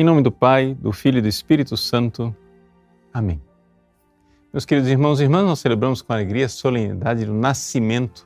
Em 0.00 0.04
nome 0.04 0.22
do 0.22 0.30
Pai, 0.30 0.76
do 0.78 0.92
Filho 0.92 1.18
e 1.18 1.20
do 1.20 1.26
Espírito 1.26 1.76
Santo. 1.76 2.32
Amém. 3.12 3.42
Meus 4.52 4.64
queridos 4.64 4.88
irmãos 4.88 5.18
e 5.18 5.24
irmãs, 5.24 5.44
nós 5.44 5.58
celebramos 5.58 6.02
com 6.02 6.12
alegria 6.12 6.46
a 6.46 6.48
solenidade 6.48 7.24
do 7.24 7.34
nascimento 7.34 8.24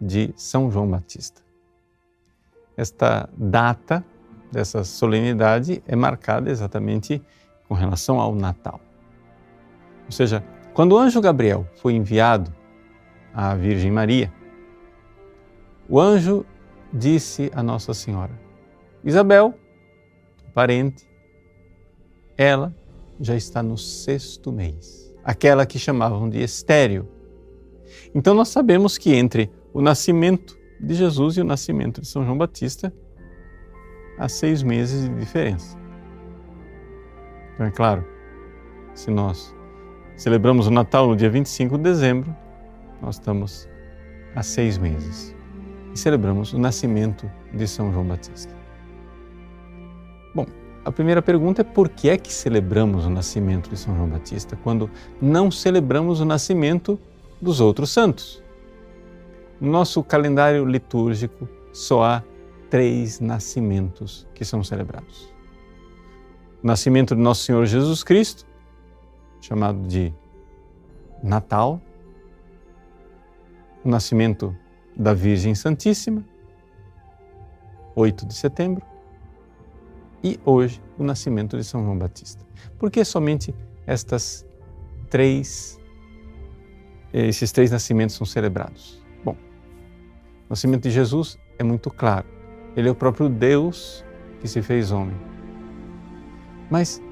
de 0.00 0.32
São 0.34 0.70
João 0.70 0.88
Batista. 0.88 1.42
Esta 2.74 3.28
data 3.36 4.02
dessa 4.50 4.82
solenidade 4.82 5.82
é 5.86 5.94
marcada 5.94 6.50
exatamente 6.50 7.22
com 7.68 7.74
relação 7.74 8.18
ao 8.18 8.34
Natal. 8.34 8.80
Ou 10.06 10.12
seja, 10.12 10.42
quando 10.72 10.92
o 10.92 10.98
anjo 10.98 11.20
Gabriel 11.20 11.68
foi 11.76 11.92
enviado 11.96 12.50
à 13.34 13.54
Virgem 13.54 13.92
Maria, 13.92 14.32
o 15.86 16.00
anjo 16.00 16.46
disse 16.90 17.52
a 17.54 17.62
Nossa 17.62 17.92
Senhora: 17.92 18.32
Isabel, 19.04 19.54
parente, 20.58 21.08
ela 22.36 22.74
já 23.20 23.36
está 23.36 23.62
no 23.62 23.78
sexto 23.78 24.50
mês, 24.50 25.14
aquela 25.22 25.64
que 25.64 25.78
chamavam 25.78 26.28
de 26.28 26.42
estéreo. 26.42 27.08
Então 28.12 28.34
nós 28.34 28.48
sabemos 28.48 28.98
que 28.98 29.14
entre 29.14 29.52
o 29.72 29.80
nascimento 29.80 30.58
de 30.80 30.94
Jesus 30.94 31.36
e 31.36 31.42
o 31.42 31.44
nascimento 31.44 32.00
de 32.00 32.08
São 32.08 32.24
João 32.24 32.36
Batista 32.36 32.92
há 34.18 34.28
seis 34.28 34.64
meses 34.64 35.08
de 35.08 35.14
diferença. 35.14 35.78
Então 37.54 37.66
é 37.66 37.70
claro, 37.70 38.04
se 38.94 39.12
nós 39.12 39.54
celebramos 40.16 40.66
o 40.66 40.72
Natal 40.72 41.06
no 41.06 41.14
dia 41.14 41.30
25 41.30 41.76
de 41.76 41.84
dezembro, 41.84 42.34
nós 43.00 43.14
estamos 43.14 43.68
há 44.34 44.42
seis 44.42 44.76
meses 44.76 45.32
e 45.94 45.96
celebramos 45.96 46.52
o 46.52 46.58
nascimento 46.58 47.30
de 47.54 47.68
São 47.68 47.92
João 47.92 48.04
Batista. 48.04 48.57
A 50.84 50.92
primeira 50.92 51.20
pergunta 51.20 51.60
é 51.60 51.64
por 51.64 51.88
que 51.88 52.08
é 52.08 52.16
que 52.16 52.32
celebramos 52.32 53.04
o 53.04 53.10
nascimento 53.10 53.68
de 53.68 53.76
São 53.76 53.94
João 53.94 54.08
Batista 54.08 54.56
quando 54.62 54.90
não 55.20 55.50
celebramos 55.50 56.20
o 56.20 56.24
nascimento 56.24 56.98
dos 57.40 57.60
outros 57.60 57.90
santos? 57.90 58.42
No 59.60 59.70
nosso 59.70 60.02
calendário 60.02 60.64
litúrgico 60.64 61.48
só 61.72 62.04
há 62.04 62.22
três 62.70 63.20
nascimentos 63.20 64.26
que 64.34 64.44
são 64.44 64.62
celebrados. 64.62 65.32
O 66.62 66.66
nascimento 66.66 67.14
de 67.14 67.20
Nosso 67.20 67.44
Senhor 67.44 67.66
Jesus 67.66 68.02
Cristo, 68.02 68.46
chamado 69.40 69.86
de 69.86 70.12
Natal, 71.22 71.80
o 73.84 73.88
nascimento 73.88 74.56
da 74.96 75.14
Virgem 75.14 75.54
Santíssima, 75.54 76.24
8 77.94 78.26
de 78.26 78.34
setembro, 78.34 78.84
e 80.22 80.38
hoje 80.44 80.82
o 80.98 81.04
nascimento 81.04 81.56
de 81.56 81.64
São 81.64 81.84
João 81.84 81.98
Batista. 81.98 82.44
Por 82.78 82.90
que 82.90 83.04
somente 83.04 83.54
estas 83.86 84.46
três, 85.08 85.78
esses 87.12 87.52
três 87.52 87.70
nascimentos 87.70 88.16
são 88.16 88.26
celebrados? 88.26 89.02
Bom, 89.24 89.32
o 89.32 90.50
nascimento 90.50 90.82
de 90.84 90.90
Jesus 90.90 91.38
é 91.58 91.64
muito 91.64 91.90
claro. 91.90 92.26
Ele 92.76 92.88
é 92.88 92.90
o 92.90 92.94
próprio 92.94 93.28
Deus 93.28 94.04
que 94.40 94.48
se 94.48 94.62
fez 94.62 94.90
homem. 94.90 95.16
Mas 96.70 97.02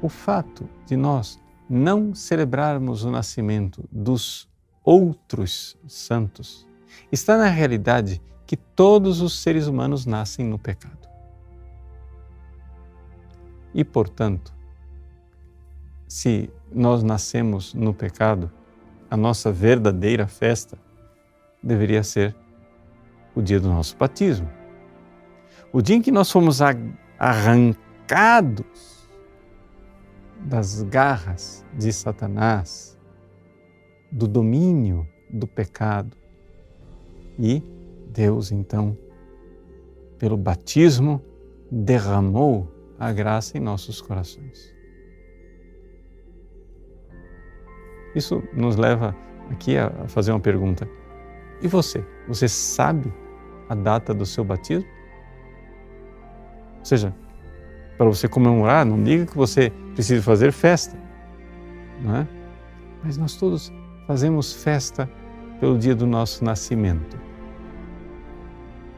o 0.00 0.08
fato 0.08 0.68
de 0.86 0.96
nós 0.96 1.40
não 1.68 2.14
celebrarmos 2.14 3.04
o 3.04 3.10
nascimento 3.10 3.88
dos 3.90 4.48
outros 4.82 5.78
santos 5.86 6.66
está 7.10 7.38
na 7.38 7.48
realidade 7.48 8.20
que 8.46 8.56
todos 8.56 9.20
os 9.20 9.40
seres 9.40 9.66
humanos 9.66 10.04
nascem 10.04 10.44
no 10.44 10.58
pecado. 10.58 11.03
E, 13.74 13.84
portanto, 13.84 14.54
se 16.06 16.48
nós 16.72 17.02
nascemos 17.02 17.74
no 17.74 17.92
pecado, 17.92 18.50
a 19.10 19.16
nossa 19.16 19.50
verdadeira 19.50 20.26
festa 20.26 20.78
deveria 21.62 22.02
ser 22.02 22.36
o 23.34 23.42
dia 23.42 23.58
do 23.58 23.68
nosso 23.68 23.96
batismo. 23.96 24.48
O 25.72 25.82
dia 25.82 25.96
em 25.96 26.02
que 26.02 26.12
nós 26.12 26.30
fomos 26.30 26.60
arrancados 27.18 28.64
das 30.38 30.82
garras 30.82 31.64
de 31.72 31.92
Satanás, 31.92 32.98
do 34.12 34.28
domínio 34.28 35.08
do 35.28 35.46
pecado. 35.46 36.16
E 37.38 37.62
Deus, 38.10 38.52
então, 38.52 38.96
pelo 40.18 40.36
batismo, 40.36 41.20
derramou 41.70 42.73
a 42.98 43.12
graça 43.12 43.58
em 43.58 43.60
nossos 43.60 44.00
corações. 44.00 44.74
Isso 48.14 48.42
nos 48.52 48.76
leva 48.76 49.14
aqui 49.50 49.76
a 49.76 49.90
fazer 50.06 50.30
uma 50.30 50.40
pergunta. 50.40 50.88
E 51.60 51.68
você? 51.68 52.04
Você 52.28 52.48
sabe 52.48 53.12
a 53.68 53.74
data 53.74 54.14
do 54.14 54.24
seu 54.24 54.44
batismo? 54.44 54.88
Ou 56.78 56.84
seja, 56.84 57.14
para 57.96 58.06
você 58.06 58.28
comemorar, 58.28 58.84
não 58.84 59.02
diga 59.02 59.26
que 59.26 59.36
você 59.36 59.70
precisa 59.94 60.22
fazer 60.22 60.52
festa, 60.52 60.96
não 62.00 62.16
é? 62.16 62.28
Mas 63.02 63.16
nós 63.16 63.36
todos 63.36 63.72
fazemos 64.06 64.52
festa 64.52 65.10
pelo 65.60 65.78
dia 65.78 65.94
do 65.94 66.06
nosso 66.06 66.44
nascimento, 66.44 67.18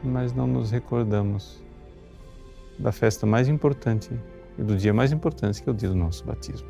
mas 0.03 0.33
não 0.33 0.47
nos 0.47 0.71
recordamos 0.71 1.63
da 2.77 2.91
festa 2.91 3.25
mais 3.25 3.47
importante 3.47 4.09
e 4.57 4.63
do 4.63 4.75
dia 4.75 4.93
mais 4.93 5.11
importante, 5.11 5.61
que 5.61 5.69
é 5.69 5.71
o 5.71 5.75
dia 5.75 5.89
do 5.89 5.95
nosso 5.95 6.25
batismo. 6.25 6.67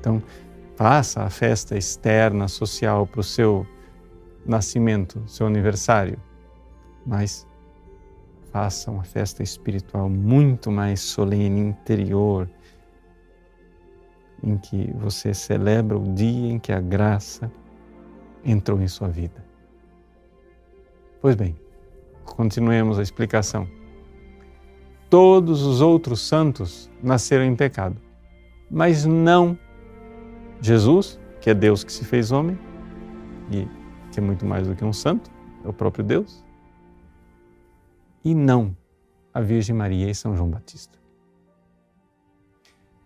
Então, 0.00 0.22
faça 0.76 1.22
a 1.22 1.30
festa 1.30 1.76
externa, 1.76 2.48
social, 2.48 3.06
para 3.06 3.20
o 3.20 3.24
seu 3.24 3.66
nascimento, 4.44 5.22
seu 5.26 5.46
aniversário, 5.46 6.18
mas 7.06 7.46
faça 8.52 8.90
uma 8.90 9.04
festa 9.04 9.42
espiritual 9.42 10.08
muito 10.08 10.70
mais 10.70 11.00
solene, 11.00 11.60
interior, 11.60 12.48
em 14.42 14.58
que 14.58 14.92
você 14.94 15.32
celebra 15.32 15.96
o 15.96 16.12
dia 16.12 16.52
em 16.52 16.58
que 16.58 16.72
a 16.72 16.80
graça 16.80 17.50
entrou 18.44 18.80
em 18.82 18.88
sua 18.88 19.08
vida. 19.08 19.44
Pois 21.20 21.34
bem, 21.34 21.56
continuemos 22.24 22.98
a 22.98 23.02
explicação 23.02 23.66
todos 25.14 25.62
os 25.62 25.80
outros 25.80 26.22
santos 26.22 26.90
nasceram 27.00 27.44
em 27.44 27.54
pecado, 27.54 27.96
mas 28.68 29.04
não 29.04 29.56
Jesus, 30.60 31.20
que 31.40 31.48
é 31.48 31.54
Deus 31.54 31.84
que 31.84 31.92
se 31.92 32.04
fez 32.04 32.32
homem 32.32 32.58
e 33.48 33.68
que 34.10 34.18
é 34.18 34.20
muito 34.20 34.44
mais 34.44 34.66
do 34.66 34.74
que 34.74 34.84
um 34.84 34.92
santo, 34.92 35.30
é 35.64 35.68
o 35.68 35.72
próprio 35.72 36.04
Deus, 36.04 36.44
e 38.24 38.34
não 38.34 38.76
a 39.32 39.40
Virgem 39.40 39.76
Maria 39.76 40.10
e 40.10 40.14
São 40.16 40.36
João 40.36 40.50
Batista. 40.50 40.98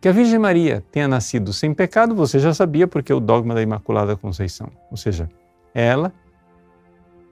Que 0.00 0.08
a 0.08 0.12
Virgem 0.12 0.38
Maria 0.38 0.82
tenha 0.90 1.06
nascido 1.06 1.52
sem 1.52 1.74
pecado, 1.74 2.14
você 2.14 2.38
já 2.38 2.54
sabia 2.54 2.88
porque 2.88 3.12
é 3.12 3.14
o 3.14 3.20
dogma 3.20 3.54
da 3.54 3.60
Imaculada 3.60 4.16
Conceição, 4.16 4.70
ou 4.90 4.96
seja, 4.96 5.28
ela, 5.74 6.10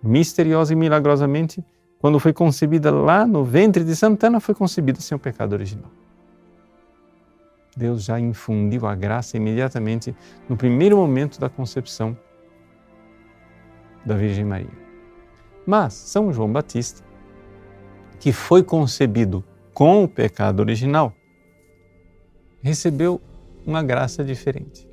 misteriosa 0.03 0.75
e 0.75 0.77
milagrosamente, 0.77 1.65
quando 2.01 2.21
foi 2.21 2.33
concebida 2.33 2.91
lá 2.91 3.27
no 3.27 3.45
ventre 3.45 3.85
de 3.85 3.97
Santana, 3.97 4.41
foi 4.41 4.55
concebida 4.55 5.01
sem 5.01 5.17
o 5.17 5.19
pecado 5.19 5.55
original. 5.55 5.91
Deus 7.77 8.05
já 8.05 8.19
infundiu 8.19 8.87
a 8.87 8.95
graça 8.95 9.37
imediatamente 9.37 10.15
no 10.49 10.57
primeiro 10.57 10.97
momento 10.97 11.39
da 11.39 11.49
concepção 11.49 12.17
da 14.05 14.15
Virgem 14.15 14.45
Maria. 14.45 14.87
Mas 15.67 15.93
São 15.93 16.33
João 16.33 16.51
Batista, 16.51 17.05
que 18.19 18.33
foi 18.33 18.63
concebido 18.63 19.45
com 19.75 20.05
o 20.05 20.09
pecado 20.09 20.61
original, 20.61 21.13
recebeu 22.63 23.21
uma 23.67 23.83
graça 23.83 24.25
diferente. 24.25 24.89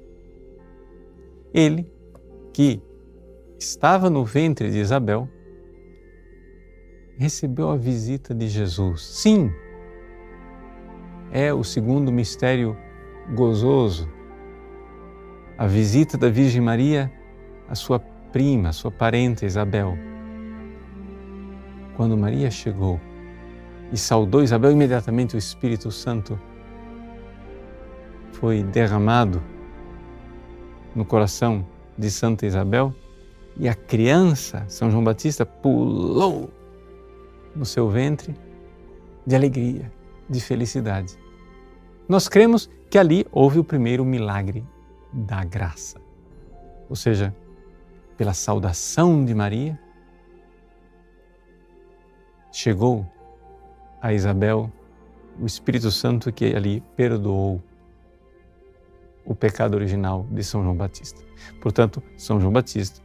Ele, 1.53 1.89
que 2.51 2.81
estava 3.57 4.09
no 4.09 4.25
ventre 4.25 4.71
de 4.71 4.79
Isabel, 4.79 5.29
recebeu 7.17 7.69
a 7.69 7.77
visita 7.77 8.33
de 8.33 8.47
Jesus. 8.47 9.03
Sim, 9.03 9.51
é 11.31 11.53
o 11.53 11.63
segundo 11.63 12.11
mistério 12.11 12.77
gozoso, 13.33 14.09
a 15.57 15.67
visita 15.67 16.17
da 16.17 16.29
Virgem 16.29 16.61
Maria 16.61 17.11
à 17.67 17.75
sua 17.75 17.99
prima, 17.99 18.69
à 18.69 18.73
sua 18.73 18.91
parente 18.91 19.45
Isabel. 19.45 19.97
Quando 21.95 22.17
Maria 22.17 22.49
chegou 22.49 22.99
e 23.91 23.97
saudou 23.97 24.43
Isabel, 24.43 24.71
imediatamente 24.71 25.35
o 25.35 25.37
Espírito 25.37 25.91
Santo 25.91 26.39
foi 28.31 28.63
derramado 28.63 29.41
no 30.95 31.05
coração 31.05 31.65
de 31.97 32.09
Santa 32.09 32.45
Isabel 32.45 32.93
e 33.57 33.69
a 33.69 33.75
criança, 33.75 34.65
São 34.67 34.89
João 34.89 35.03
Batista, 35.03 35.45
pulou 35.45 36.51
no 37.55 37.65
seu 37.65 37.89
ventre 37.89 38.35
de 39.25 39.35
alegria, 39.35 39.91
de 40.29 40.41
felicidade. 40.41 41.17
Nós 42.07 42.27
cremos 42.27 42.69
que 42.89 42.97
ali 42.97 43.25
houve 43.31 43.59
o 43.59 43.63
primeiro 43.63 44.03
milagre 44.03 44.65
da 45.11 45.43
graça. 45.43 45.99
Ou 46.89 46.95
seja, 46.95 47.35
pela 48.17 48.33
saudação 48.33 49.23
de 49.23 49.33
Maria, 49.33 49.79
chegou 52.51 53.05
a 54.01 54.13
Isabel 54.13 54.71
o 55.39 55.45
Espírito 55.45 55.89
Santo 55.89 56.31
que 56.31 56.55
ali 56.55 56.81
perdoou 56.95 57.61
o 59.25 59.33
pecado 59.33 59.75
original 59.75 60.27
de 60.29 60.43
São 60.43 60.61
João 60.61 60.75
Batista. 60.75 61.23
Portanto, 61.61 62.03
São 62.17 62.39
João 62.39 62.53
Batista 62.53 63.01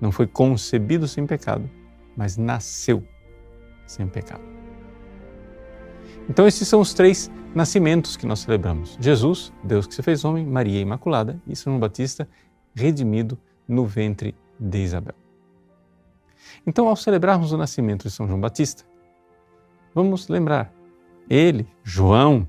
não 0.00 0.12
foi 0.12 0.26
concebido 0.26 1.08
sem 1.08 1.26
pecado, 1.26 1.68
mas 2.16 2.36
nasceu 2.36 3.02
sem 3.86 4.06
pecado. 4.06 4.42
Então, 6.28 6.46
esses 6.46 6.66
são 6.66 6.80
os 6.80 6.92
três 6.92 7.30
nascimentos 7.54 8.16
que 8.16 8.26
nós 8.26 8.40
celebramos: 8.40 8.96
Jesus, 9.00 9.52
Deus 9.62 9.86
que 9.86 9.94
se 9.94 10.02
fez 10.02 10.24
homem, 10.24 10.44
Maria 10.44 10.80
Imaculada 10.80 11.40
e 11.46 11.54
São 11.54 11.72
João 11.72 11.80
Batista, 11.80 12.28
redimido 12.74 13.38
no 13.66 13.86
ventre 13.86 14.34
de 14.58 14.78
Isabel. 14.78 15.14
Então, 16.66 16.88
ao 16.88 16.96
celebrarmos 16.96 17.52
o 17.52 17.56
nascimento 17.56 18.04
de 18.04 18.10
São 18.10 18.26
João 18.26 18.40
Batista, 18.40 18.84
vamos 19.94 20.28
lembrar, 20.28 20.72
ele, 21.28 21.66
João, 21.82 22.46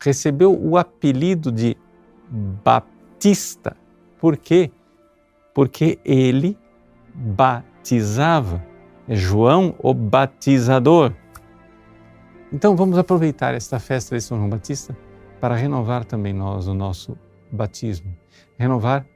recebeu 0.00 0.58
o 0.58 0.76
apelido 0.76 1.50
de 1.50 1.76
Batista. 2.30 3.76
Por 4.18 4.36
quê? 4.36 4.70
Porque 5.54 5.98
ele 6.04 6.56
batizava. 7.14 8.64
É 9.08 9.16
João 9.16 9.74
o 9.82 9.94
batizador. 9.94 11.14
Então 12.52 12.76
vamos 12.76 12.98
aproveitar 12.98 13.54
esta 13.54 13.80
festa 13.80 14.14
de 14.14 14.22
São 14.22 14.36
João 14.36 14.50
Batista 14.50 14.94
para 15.40 15.54
renovar 15.54 16.04
também 16.04 16.34
nós 16.34 16.68
o 16.68 16.74
nosso 16.74 17.16
batismo, 17.50 18.14
renovar 18.58 19.06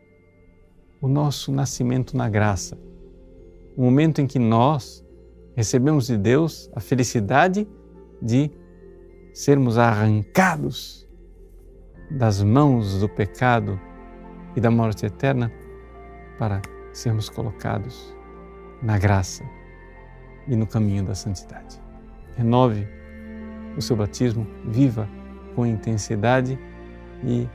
o 0.99 1.07
nosso 1.07 1.53
nascimento 1.53 2.17
na 2.17 2.27
graça. 2.31 2.79
O 3.77 3.83
momento 3.83 4.23
em 4.23 4.27
que 4.27 4.39
nós 4.39 5.05
recebemos 5.55 6.07
de 6.07 6.17
Deus 6.17 6.71
a 6.75 6.81
felicidade 6.81 7.69
de 8.21 8.51
sermos 9.35 9.77
arrancados 9.77 11.07
das 12.11 12.43
mãos 12.43 12.99
do 12.99 13.11
pecado 13.11 13.79
e 14.57 14.61
da 14.61 14.71
morte 14.71 15.05
eterna 15.05 15.53
para 16.39 16.63
sermos 16.95 17.29
colocados 17.29 18.17
na 18.83 18.97
graça 18.97 19.45
e 20.47 20.57
no 20.57 20.67
caminho 20.67 21.05
da 21.05 21.15
santidade. 21.15 21.81
Renove 22.37 22.87
o 23.77 23.83
seu 23.83 23.97
batismo, 23.97 24.47
viva 24.65 25.09
com 25.55 25.67
intensidade 25.67 26.59
e 27.25 27.49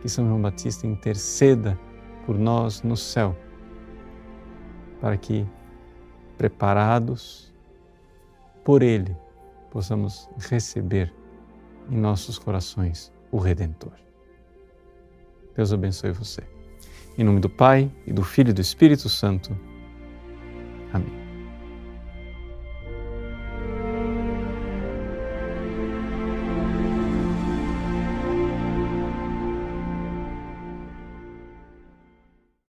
que 0.00 0.08
São 0.08 0.26
João 0.26 0.40
Batista 0.40 0.86
interceda 0.86 1.78
por 2.26 2.38
nós 2.38 2.82
no 2.82 2.96
céu, 2.96 3.36
para 5.00 5.16
que, 5.16 5.46
preparados 6.36 7.52
por 8.64 8.82
Ele, 8.82 9.16
possamos 9.70 10.28
receber 10.38 11.12
em 11.90 11.96
nossos 11.96 12.38
corações 12.38 13.12
o 13.30 13.38
Redentor. 13.38 13.92
Deus 15.56 15.72
abençoe 15.72 16.12
você. 16.12 16.42
Em 17.16 17.24
nome 17.24 17.40
do 17.40 17.48
Pai, 17.48 17.90
e 18.06 18.12
do 18.12 18.24
Filho 18.24 18.50
e 18.50 18.52
do 18.52 18.60
Espírito 18.60 19.08
Santo. 19.08 19.56
Amém. 20.92 21.23